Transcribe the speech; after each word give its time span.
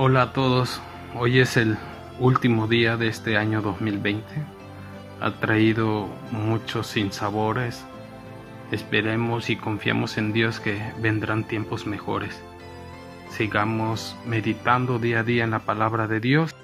Hola 0.00 0.22
a 0.22 0.32
todos, 0.32 0.80
hoy 1.16 1.40
es 1.40 1.56
el 1.56 1.76
último 2.20 2.68
día 2.68 2.96
de 2.96 3.08
este 3.08 3.36
año 3.36 3.62
2020. 3.62 4.24
Ha 5.20 5.32
traído 5.40 6.06
muchos 6.30 6.86
sinsabores. 6.86 7.84
Esperemos 8.70 9.50
y 9.50 9.56
confiamos 9.56 10.16
en 10.16 10.32
Dios 10.32 10.60
que 10.60 10.80
vendrán 11.00 11.48
tiempos 11.48 11.84
mejores. 11.84 12.40
Sigamos 13.30 14.14
meditando 14.24 15.00
día 15.00 15.18
a 15.18 15.24
día 15.24 15.42
en 15.42 15.50
la 15.50 15.58
palabra 15.58 16.06
de 16.06 16.20
Dios. 16.20 16.54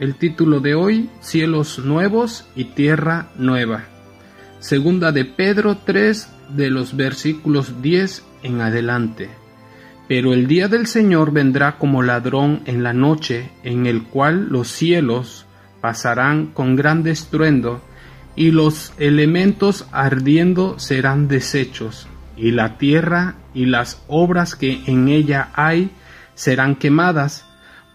El 0.00 0.14
título 0.14 0.60
de 0.60 0.74
hoy, 0.74 1.10
Cielos 1.20 1.78
Nuevos 1.78 2.48
y 2.56 2.64
Tierra 2.64 3.28
Nueva. 3.36 3.84
Segunda 4.58 5.12
de 5.12 5.26
Pedro 5.26 5.76
3 5.84 6.26
de 6.56 6.70
los 6.70 6.96
versículos 6.96 7.82
10 7.82 8.24
en 8.42 8.62
adelante. 8.62 9.28
Pero 10.08 10.32
el 10.32 10.46
día 10.46 10.68
del 10.68 10.86
Señor 10.86 11.32
vendrá 11.32 11.76
como 11.76 12.02
ladrón 12.02 12.62
en 12.64 12.82
la 12.82 12.94
noche, 12.94 13.50
en 13.62 13.84
el 13.84 14.04
cual 14.04 14.48
los 14.48 14.68
cielos 14.68 15.44
pasarán 15.82 16.46
con 16.46 16.76
gran 16.76 17.06
estruendo, 17.06 17.82
y 18.34 18.52
los 18.52 18.94
elementos 18.96 19.86
ardiendo 19.92 20.78
serán 20.78 21.28
deshechos, 21.28 22.08
y 22.38 22.52
la 22.52 22.78
tierra 22.78 23.34
y 23.52 23.66
las 23.66 24.02
obras 24.08 24.56
que 24.56 24.80
en 24.86 25.10
ella 25.10 25.50
hay 25.52 25.90
serán 26.34 26.76
quemadas, 26.76 27.49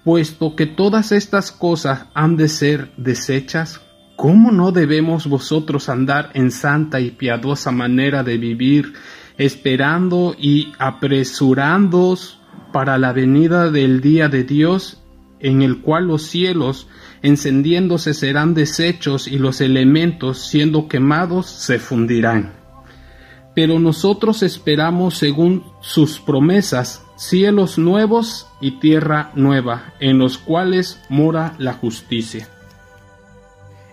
puesto 0.05 0.55
que 0.55 0.68
todas 0.68 1.12
estas 1.12 1.52
cosas 1.52 2.05
han 2.14 2.38
de 2.38 2.48
ser 2.48 2.91
desechas, 2.95 3.82
¿cómo 4.16 4.52
no 4.52 4.72
debemos 4.72 5.28
vosotros 5.28 5.89
andar 5.89 6.30
en 6.36 6.52
santa 6.52 7.00
y 7.00 7.09
piadosa 7.09 7.72
manera 7.72 8.23
de 8.23 8.38
vivir, 8.38 8.94
esperando 9.39 10.36
y 10.39 10.72
apresurándoos 10.78 12.39
para 12.72 13.00
la 13.00 13.14
venida 13.14 13.72
del 13.72 14.00
día 14.00 14.30
de 14.30 14.44
Dios, 14.44 15.03
en 15.39 15.64
el 15.64 15.81
cual 15.81 16.08
los 16.08 16.22
cielos 16.28 16.88
encendiéndose 17.23 18.14
serán 18.14 18.53
deshechos 18.53 19.28
y 19.28 19.40
los 19.40 19.59
elementos 19.59 20.38
siendo 20.47 20.88
quemados 20.88 21.47
se 21.47 21.80
fundirán? 21.80 22.64
Pero 23.56 23.80
nosotros 23.80 24.44
esperamos 24.44 25.17
según 25.17 25.64
sus 25.80 26.20
promesas 26.20 27.06
cielos 27.16 27.78
nuevos 27.78 28.47
y 28.59 28.80
tierra 28.80 29.31
nueva, 29.36 29.94
en 30.00 30.17
los 30.17 30.38
cuales 30.38 31.02
mora 31.09 31.56
la 31.58 31.73
justicia. 31.73 32.50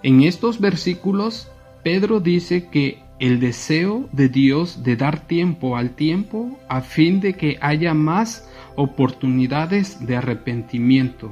En 0.03 0.23
estos 0.23 0.61
versículos, 0.61 1.49
Pedro 1.85 2.19
dice 2.21 2.69
que 2.71 3.05
el 3.21 3.39
deseo 3.39 4.09
de 4.11 4.29
Dios 4.29 4.83
de 4.83 4.97
dar 4.97 5.29
tiempo 5.29 5.77
al 5.77 5.95
tiempo 5.95 6.59
a 6.69 6.81
fin 6.81 7.21
de 7.21 7.35
que 7.35 7.57
haya 7.61 7.95
más 7.95 8.49
oportunidades 8.75 10.05
de 10.05 10.17
arrepentimiento. 10.17 11.31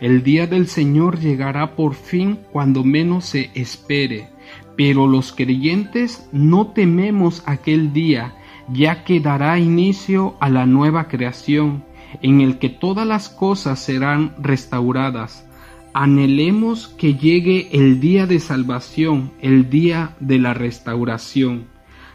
El 0.00 0.22
día 0.22 0.46
del 0.46 0.66
Señor 0.66 1.18
llegará 1.20 1.76
por 1.76 1.94
fin 1.94 2.38
cuando 2.52 2.84
menos 2.84 3.26
se 3.26 3.50
espere, 3.54 4.30
pero 4.76 5.06
los 5.06 5.32
creyentes 5.32 6.26
no 6.32 6.68
tememos 6.68 7.42
aquel 7.44 7.92
día 7.92 8.34
ya 8.72 9.04
que 9.04 9.20
dará 9.20 9.58
inicio 9.58 10.36
a 10.40 10.48
la 10.48 10.66
nueva 10.66 11.08
creación, 11.08 11.84
en 12.22 12.40
el 12.40 12.58
que 12.58 12.68
todas 12.68 13.06
las 13.06 13.28
cosas 13.28 13.80
serán 13.80 14.34
restauradas. 14.38 15.46
Anhelemos 15.92 16.88
que 16.88 17.14
llegue 17.14 17.68
el 17.72 18.00
día 18.00 18.26
de 18.26 18.38
salvación, 18.38 19.32
el 19.40 19.70
día 19.70 20.16
de 20.20 20.38
la 20.38 20.54
restauración. 20.54 21.66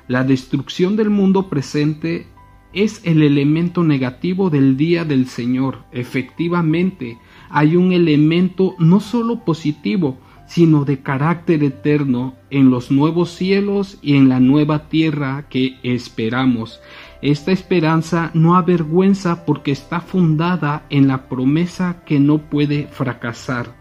La 0.07 0.23
destrucción 0.23 0.95
del 0.95 1.09
mundo 1.09 1.49
presente 1.49 2.27
es 2.75 3.01
el 3.05 3.23
elemento 3.23 3.83
negativo 3.83 4.49
del 4.49 4.77
día 4.77 5.05
del 5.05 5.27
Señor. 5.27 5.85
Efectivamente, 5.91 7.17
hay 7.49 7.75
un 7.75 7.93
elemento 7.93 8.75
no 8.77 8.99
sólo 8.99 9.43
positivo, 9.45 10.19
sino 10.47 10.85
de 10.85 11.01
carácter 11.01 11.63
eterno 11.63 12.35
en 12.49 12.69
los 12.69 12.91
nuevos 12.91 13.31
cielos 13.31 13.97
y 14.01 14.15
en 14.15 14.29
la 14.29 14.39
nueva 14.39 14.89
tierra 14.89 15.47
que 15.49 15.79
esperamos. 15.83 16.79
Esta 17.21 17.51
esperanza 17.51 18.29
no 18.33 18.55
avergüenza 18.55 19.45
porque 19.45 19.71
está 19.71 20.01
fundada 20.01 20.85
en 20.89 21.07
la 21.07 21.27
promesa 21.27 22.03
que 22.05 22.19
no 22.19 22.37
puede 22.37 22.87
fracasar. 22.87 23.75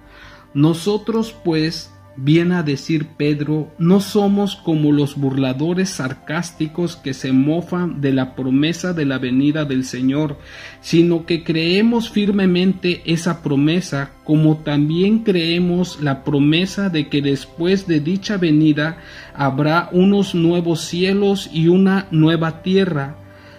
Nosotros 0.55 1.35
pues 1.45 1.94
Viene 2.17 2.55
a 2.55 2.63
decir 2.63 3.09
Pedro, 3.17 3.73
no 3.77 3.99
somos 3.99 4.55
como 4.55 4.93
los 4.93 5.17
burladores 5.17 5.91
sarcásticos 5.91 6.95
que 6.95 7.13
se 7.13 7.33
mofan 7.33 8.01
de 8.01 8.13
la 8.13 8.37
promesa 8.37 8.93
de 8.93 9.05
la 9.05 9.19
venida 9.19 9.65
del 9.65 9.85
Señor, 9.85 10.39
sino 10.81 11.27
que 11.27 11.43
creemos 11.43 12.11
firmemente 12.11 13.03
esa 13.05 13.43
promesa, 13.43 14.13
como 14.23 14.59
también 14.59 15.25
creemos 15.25 16.01
la 16.01 16.23
promesa 16.23 16.89
de 16.89 17.09
que 17.09 17.21
después 17.21 17.89
de 17.89 17.99
dicha 17.99 18.37
venida 18.37 18.99
habrá 19.35 19.89
unos 19.91 20.37
nuevos 20.37 20.83
cielos 20.83 21.51
y 21.53 21.67
una 21.67 22.07
nueva 22.13 22.63
tierra. 22.63 23.17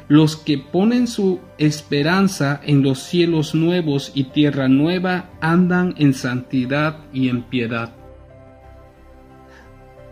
Los 0.07 0.37
que 0.37 0.59
ponen 0.59 1.07
su 1.07 1.41
esperanza 1.57 2.61
en 2.63 2.83
los 2.83 2.99
cielos 2.99 3.53
nuevos 3.53 4.13
y 4.16 4.25
tierra 4.25 4.69
nueva 4.69 5.31
andan 5.41 5.93
en 5.97 6.13
santidad 6.13 6.99
y 7.11 7.27
en 7.27 7.41
piedad. 7.41 8.04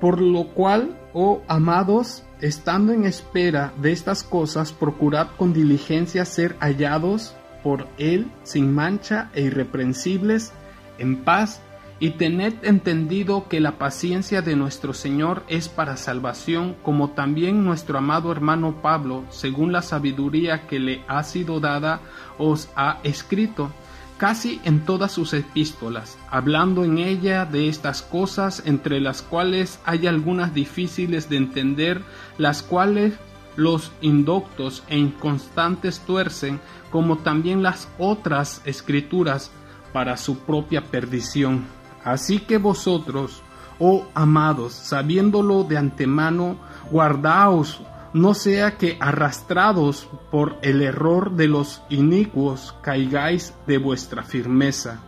Por 0.03 0.19
lo 0.19 0.49
cual, 0.49 0.99
oh 1.13 1.41
amados, 1.47 2.23
estando 2.41 2.91
en 2.91 3.05
espera 3.05 3.71
de 3.77 3.93
estas 3.93 4.21
cosas, 4.25 4.73
procurad 4.73 5.27
con 5.37 5.53
diligencia 5.53 6.25
ser 6.25 6.57
hallados 6.59 7.37
por 7.63 7.87
Él 7.97 8.29
sin 8.43 8.75
mancha 8.75 9.29
e 9.33 9.43
irreprensibles, 9.43 10.51
en 10.97 11.23
paz, 11.23 11.61
y 12.01 12.09
tened 12.09 12.53
entendido 12.63 13.47
que 13.47 13.61
la 13.61 13.77
paciencia 13.77 14.41
de 14.41 14.57
nuestro 14.57 14.93
Señor 14.93 15.43
es 15.47 15.69
para 15.69 15.95
salvación, 15.95 16.75
como 16.83 17.11
también 17.11 17.63
nuestro 17.63 17.97
amado 17.97 18.29
hermano 18.29 18.81
Pablo, 18.81 19.23
según 19.29 19.71
la 19.71 19.81
sabiduría 19.81 20.67
que 20.67 20.79
le 20.79 21.01
ha 21.07 21.23
sido 21.23 21.61
dada, 21.61 22.01
os 22.37 22.67
ha 22.75 22.99
escrito 23.03 23.71
casi 24.17 24.61
en 24.63 24.85
todas 24.85 25.11
sus 25.11 25.33
epístolas, 25.33 26.17
hablando 26.29 26.83
en 26.83 26.97
ella 26.97 27.45
de 27.45 27.67
estas 27.67 28.01
cosas 28.01 28.63
entre 28.65 28.99
las 29.01 29.21
cuales 29.21 29.79
hay 29.85 30.07
algunas 30.07 30.53
difíciles 30.53 31.29
de 31.29 31.37
entender, 31.37 32.01
las 32.37 32.63
cuales 32.63 33.13
los 33.55 33.91
indoctos 34.01 34.83
e 34.87 34.97
inconstantes 34.97 35.99
tuercen, 35.99 36.59
como 36.91 37.17
también 37.19 37.63
las 37.63 37.87
otras 37.97 38.61
escrituras, 38.65 39.51
para 39.93 40.17
su 40.17 40.39
propia 40.39 40.85
perdición. 40.85 41.65
Así 42.03 42.39
que 42.39 42.57
vosotros, 42.57 43.43
oh 43.79 44.07
amados, 44.15 44.73
sabiéndolo 44.73 45.63
de 45.63 45.77
antemano, 45.77 46.57
guardaos 46.89 47.81
no 48.13 48.33
sea 48.33 48.77
que 48.77 48.97
arrastrados 48.99 50.07
por 50.31 50.57
el 50.61 50.81
error 50.81 51.35
de 51.35 51.47
los 51.47 51.81
inicuos 51.89 52.75
caigáis 52.81 53.53
de 53.67 53.77
vuestra 53.77 54.23
firmeza. 54.23 54.99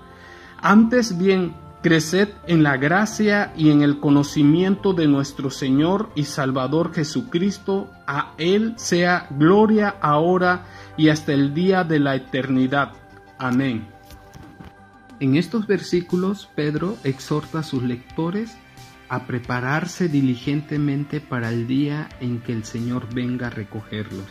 Antes 0.61 1.17
bien, 1.17 1.55
creced 1.83 2.29
en 2.47 2.63
la 2.63 2.77
gracia 2.77 3.53
y 3.55 3.69
en 3.69 3.83
el 3.83 3.99
conocimiento 3.99 4.93
de 4.93 5.07
nuestro 5.07 5.51
Señor 5.51 6.09
y 6.15 6.23
Salvador 6.23 6.93
Jesucristo. 6.93 7.91
A 8.07 8.33
Él 8.39 8.73
sea 8.77 9.27
gloria 9.29 9.95
ahora 10.01 10.65
y 10.97 11.09
hasta 11.09 11.33
el 11.33 11.53
día 11.53 11.83
de 11.83 11.99
la 11.99 12.15
eternidad. 12.15 12.93
Amén. 13.37 13.87
En 15.19 15.35
estos 15.35 15.67
versículos, 15.67 16.49
Pedro 16.55 16.97
exhorta 17.03 17.59
a 17.59 17.63
sus 17.63 17.83
lectores 17.83 18.57
a 19.09 19.25
prepararse 19.25 20.07
diligentemente 20.07 21.21
para 21.21 21.49
el 21.49 21.67
día 21.67 22.09
en 22.19 22.41
que 22.41 22.53
el 22.53 22.63
Señor 22.63 23.13
venga 23.13 23.47
a 23.47 23.51
recogerlos. 23.51 24.25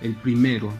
El 0.00 0.14
primero, 0.14 0.72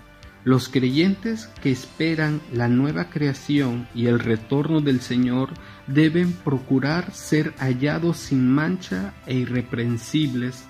los 0.44 0.68
creyentes 0.68 1.46
que 1.62 1.70
esperan 1.70 2.40
la 2.52 2.68
nueva 2.68 3.10
creación 3.10 3.88
y 3.94 4.06
el 4.06 4.20
retorno 4.20 4.80
del 4.80 5.00
Señor 5.00 5.50
deben 5.86 6.32
procurar 6.32 7.12
ser 7.12 7.54
hallados 7.58 8.18
sin 8.18 8.48
mancha 8.48 9.14
e 9.26 9.34
irreprensibles, 9.34 10.64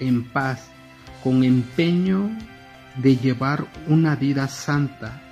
en 0.00 0.24
paz, 0.24 0.68
con 1.22 1.44
empeño 1.44 2.30
de 2.96 3.16
llevar 3.16 3.66
una 3.86 4.16
vida 4.16 4.48
santa. 4.48 5.22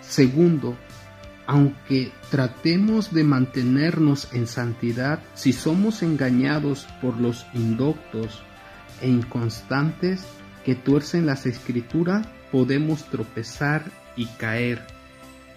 Segundo, 0.00 0.76
aunque 1.46 2.12
tratemos 2.30 3.12
de 3.12 3.24
mantenernos 3.24 4.28
en 4.32 4.46
santidad, 4.46 5.20
si 5.34 5.52
somos 5.52 6.02
engañados 6.02 6.86
por 7.02 7.18
los 7.20 7.46
indoctos 7.54 8.42
e 9.00 9.08
inconstantes 9.08 10.24
que 10.64 10.74
tuercen 10.74 11.26
las 11.26 11.46
escrituras, 11.46 12.26
podemos 12.50 13.04
tropezar 13.10 13.84
y 14.16 14.26
caer. 14.26 14.86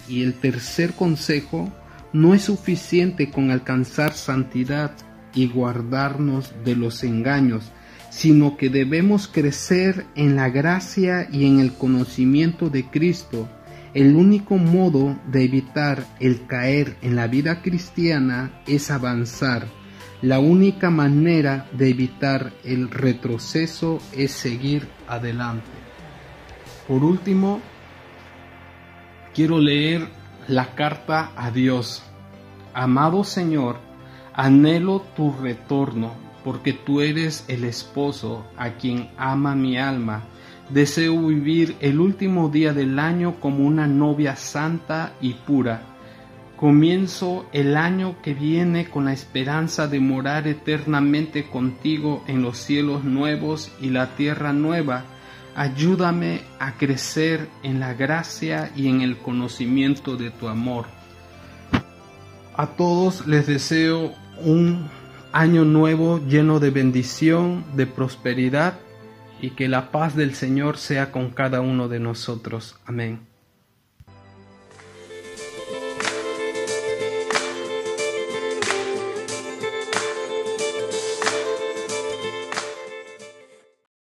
Y 0.08 0.22
el 0.22 0.34
tercer 0.34 0.92
consejo, 0.92 1.72
no 2.12 2.34
es 2.34 2.42
suficiente 2.42 3.30
con 3.30 3.50
alcanzar 3.50 4.12
santidad 4.12 4.92
y 5.34 5.46
guardarnos 5.46 6.52
de 6.64 6.74
los 6.74 7.04
engaños, 7.04 7.70
sino 8.10 8.56
que 8.56 8.70
debemos 8.70 9.28
crecer 9.28 10.06
en 10.14 10.36
la 10.36 10.48
gracia 10.48 11.28
y 11.30 11.46
en 11.46 11.60
el 11.60 11.72
conocimiento 11.72 12.70
de 12.70 12.84
Cristo. 12.86 13.48
El 13.94 14.16
único 14.16 14.56
modo 14.56 15.16
de 15.26 15.44
evitar 15.44 16.04
el 16.20 16.46
caer 16.46 16.96
en 17.00 17.16
la 17.16 17.26
vida 17.26 17.62
cristiana 17.62 18.62
es 18.66 18.90
avanzar. 18.90 19.66
La 20.20 20.40
única 20.40 20.90
manera 20.90 21.68
de 21.72 21.90
evitar 21.90 22.52
el 22.64 22.90
retroceso 22.90 23.98
es 24.12 24.32
seguir 24.32 24.88
adelante. 25.06 25.70
Por 26.86 27.04
último, 27.04 27.60
quiero 29.34 29.58
leer 29.58 30.08
la 30.48 30.74
carta 30.74 31.32
a 31.36 31.50
Dios. 31.50 32.02
Amado 32.74 33.24
Señor, 33.24 33.78
anhelo 34.34 35.00
tu 35.16 35.32
retorno, 35.32 36.12
porque 36.44 36.72
tú 36.72 37.00
eres 37.00 37.44
el 37.48 37.64
esposo 37.64 38.44
a 38.56 38.70
quien 38.70 39.10
ama 39.16 39.54
mi 39.54 39.78
alma. 39.78 40.24
Deseo 40.70 41.26
vivir 41.26 41.76
el 41.80 42.00
último 42.00 42.48
día 42.48 42.72
del 42.72 42.98
año 42.98 43.36
como 43.40 43.66
una 43.66 43.86
novia 43.86 44.36
santa 44.36 45.14
y 45.20 45.34
pura. 45.34 45.82
Comienzo 46.56 47.46
el 47.52 47.76
año 47.76 48.16
que 48.22 48.34
viene 48.34 48.88
con 48.88 49.04
la 49.06 49.12
esperanza 49.12 49.86
de 49.86 50.00
morar 50.00 50.46
eternamente 50.48 51.48
contigo 51.48 52.22
en 52.26 52.42
los 52.42 52.58
cielos 52.58 53.04
nuevos 53.04 53.70
y 53.80 53.90
la 53.90 54.16
tierra 54.16 54.52
nueva 54.52 55.04
Ayúdame 55.58 56.42
a 56.60 56.76
crecer 56.76 57.48
en 57.64 57.80
la 57.80 57.92
gracia 57.92 58.70
y 58.76 58.86
en 58.86 59.00
el 59.00 59.18
conocimiento 59.18 60.16
de 60.16 60.30
tu 60.30 60.46
amor. 60.46 60.86
A 62.54 62.68
todos 62.76 63.26
les 63.26 63.48
deseo 63.48 64.12
un 64.44 64.88
año 65.32 65.64
nuevo 65.64 66.20
lleno 66.24 66.60
de 66.60 66.70
bendición, 66.70 67.64
de 67.74 67.88
prosperidad 67.88 68.78
y 69.40 69.50
que 69.50 69.68
la 69.68 69.90
paz 69.90 70.16
del 70.16 70.34
Señor 70.34 70.76
sea 70.76 71.12
con 71.12 71.30
cada 71.30 71.60
uno 71.60 71.88
de 71.88 72.00
nosotros. 72.00 72.78
Amén. 72.84 73.20